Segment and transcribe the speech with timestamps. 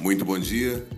[0.00, 0.88] Muito bom dia.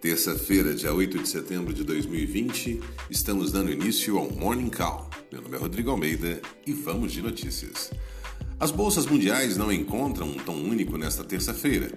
[0.00, 5.10] Terça-feira, dia 8 de setembro de 2020, estamos dando início ao Morning Call.
[5.32, 7.90] Meu nome é Rodrigo Almeida e vamos de notícias.
[8.60, 11.90] As bolsas mundiais não encontram um tom único nesta terça-feira.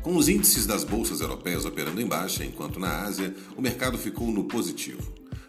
[0.00, 4.28] Com os índices das bolsas europeias operando em baixa, enquanto na Ásia o mercado ficou
[4.28, 5.02] no positivo.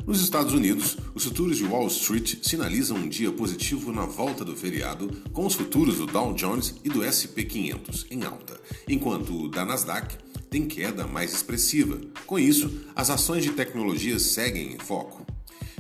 [0.05, 4.55] Nos Estados Unidos, os futuros de Wall Street sinalizam um dia positivo na volta do
[4.55, 9.49] feriado, com os futuros do Dow Jones e do SP 500 em alta, enquanto o
[9.49, 11.99] da Nasdaq tem queda mais expressiva.
[12.25, 15.25] Com isso, as ações de tecnologia seguem em foco.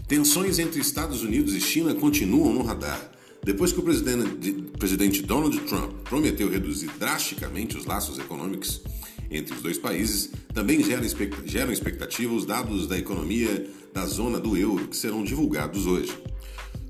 [0.07, 3.11] Tensões entre Estados Unidos e China continuam no radar.
[3.43, 8.81] Depois que o presidente Donald Trump prometeu reduzir drasticamente os laços econômicos
[9.29, 14.87] entre os dois países, também geram expectativa os dados da economia da zona do euro
[14.87, 16.17] que serão divulgados hoje.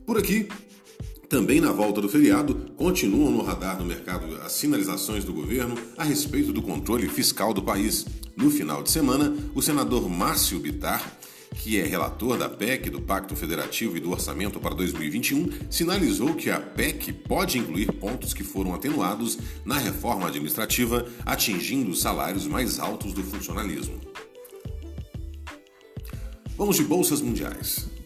[0.05, 0.47] Por aqui,
[1.29, 6.03] também na volta do feriado, continuam no radar do mercado as sinalizações do governo a
[6.03, 8.05] respeito do controle fiscal do país.
[8.35, 11.17] No final de semana, o senador Márcio Bitar,
[11.55, 16.49] que é relator da PEC, do Pacto Federativo e do Orçamento para 2021, sinalizou que
[16.49, 22.79] a PEC pode incluir pontos que foram atenuados na reforma administrativa, atingindo os salários mais
[22.79, 23.99] altos do funcionalismo.
[26.57, 27.96] Vamos de bolsas mundiais.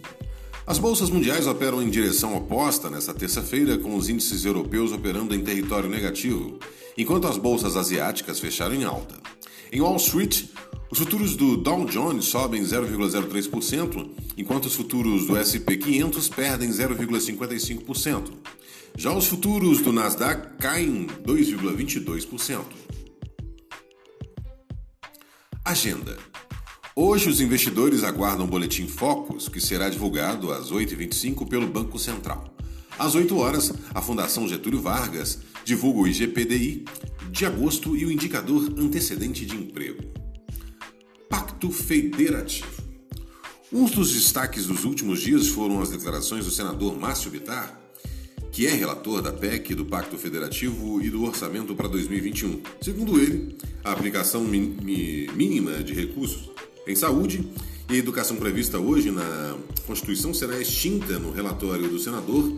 [0.71, 5.43] As bolsas mundiais operam em direção oposta nesta terça-feira, com os índices europeus operando em
[5.43, 6.57] território negativo,
[6.97, 9.19] enquanto as bolsas asiáticas fecharam em alta.
[9.69, 10.45] Em Wall Street,
[10.89, 18.31] os futuros do Dow Jones sobem 0,03%, enquanto os futuros do SP 500 perdem 0,55%.
[18.95, 22.61] Já os futuros do Nasdaq caem 2,22%.
[25.65, 26.30] Agenda
[26.93, 32.53] Hoje, os investidores aguardam o boletim Focus, que será divulgado às 8h25 pelo Banco Central.
[32.99, 36.83] Às 8 horas, a Fundação Getúlio Vargas divulga o IGPDI
[37.31, 40.03] de agosto e o indicador antecedente de emprego.
[41.29, 42.81] Pacto Federativo.
[43.71, 47.79] Um dos destaques dos últimos dias foram as declarações do senador Márcio Bitar,
[48.51, 52.61] que é relator da PEC, do Pacto Federativo e do Orçamento para 2021.
[52.81, 56.51] Segundo ele, a aplicação mínima de recursos
[56.87, 57.47] em saúde
[57.89, 62.51] e educação prevista hoje na Constituição será extinta no relatório do senador.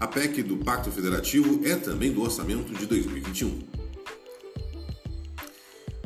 [0.00, 3.58] A PEC do Pacto Federativo é também do orçamento de 2021.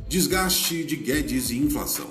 [0.09, 2.09] Desgaste de Guedes e inflação.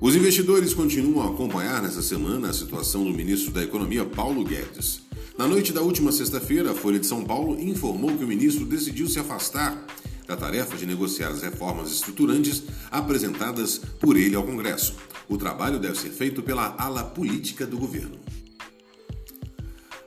[0.00, 5.02] Os investidores continuam a acompanhar nessa semana a situação do ministro da Economia, Paulo Guedes.
[5.36, 9.08] Na noite da última sexta-feira, a Folha de São Paulo informou que o ministro decidiu
[9.08, 9.84] se afastar
[10.26, 14.94] da tarefa de negociar as reformas estruturantes apresentadas por ele ao Congresso.
[15.28, 18.18] O trabalho deve ser feito pela ala política do governo.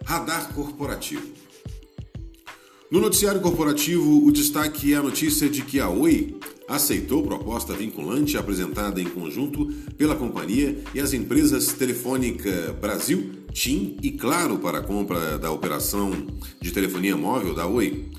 [0.05, 1.27] Radar corporativo.
[2.89, 8.37] No noticiário corporativo, o destaque é a notícia de que a Oi aceitou proposta vinculante
[8.37, 9.65] apresentada em conjunto
[9.97, 16.11] pela companhia e as empresas Telefônica Brasil, TIM e Claro para a compra da operação
[16.61, 18.09] de telefonia móvel da Oi.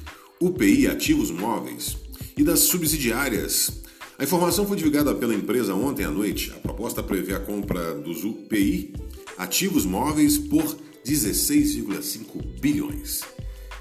[0.41, 1.97] UPI Ativos Móveis
[2.37, 3.83] e das subsidiárias.
[4.19, 6.53] A informação foi divulgada pela empresa ontem à noite.
[6.53, 8.95] A proposta prevê a compra dos UPI
[9.37, 10.65] Ativos Móveis por
[11.05, 13.23] 16,5 bilhões.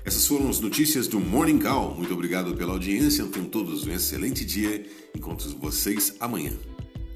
[0.03, 1.93] Essas foram as notícias do Morning Call.
[1.95, 3.25] Muito obrigado pela audiência.
[3.25, 4.85] Tenham todos um excelente dia.
[5.15, 6.53] Encontro vocês amanhã.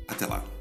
[0.07, 0.60] Até lá.